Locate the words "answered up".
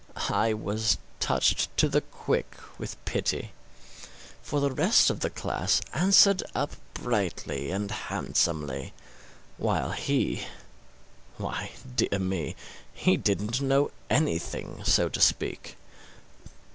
5.93-6.75